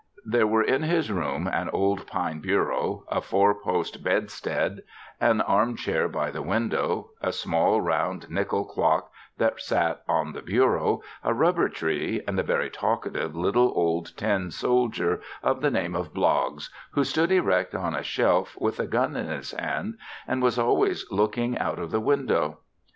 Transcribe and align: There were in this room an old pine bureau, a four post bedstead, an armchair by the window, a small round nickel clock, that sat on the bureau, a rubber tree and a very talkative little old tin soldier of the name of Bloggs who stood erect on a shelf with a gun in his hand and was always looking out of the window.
There 0.25 0.47
were 0.47 0.63
in 0.63 0.81
this 0.81 1.11
room 1.11 1.45
an 1.47 1.69
old 1.69 2.07
pine 2.07 2.39
bureau, 2.39 3.03
a 3.07 3.21
four 3.21 3.53
post 3.53 4.03
bedstead, 4.03 4.81
an 5.19 5.41
armchair 5.41 6.07
by 6.09 6.31
the 6.31 6.41
window, 6.41 7.11
a 7.21 7.31
small 7.31 7.79
round 7.81 8.27
nickel 8.27 8.65
clock, 8.65 9.11
that 9.37 9.61
sat 9.61 10.01
on 10.09 10.33
the 10.33 10.41
bureau, 10.41 11.03
a 11.23 11.35
rubber 11.35 11.69
tree 11.69 12.23
and 12.27 12.39
a 12.39 12.41
very 12.41 12.71
talkative 12.71 13.35
little 13.35 13.71
old 13.75 14.17
tin 14.17 14.49
soldier 14.49 15.21
of 15.43 15.61
the 15.61 15.69
name 15.69 15.95
of 15.95 16.15
Bloggs 16.15 16.71
who 16.93 17.03
stood 17.03 17.31
erect 17.31 17.75
on 17.75 17.93
a 17.93 18.01
shelf 18.01 18.57
with 18.59 18.79
a 18.79 18.87
gun 18.87 19.15
in 19.15 19.27
his 19.27 19.51
hand 19.51 19.99
and 20.27 20.41
was 20.41 20.57
always 20.57 21.05
looking 21.11 21.59
out 21.59 21.77
of 21.77 21.91
the 21.91 22.01
window. 22.01 22.61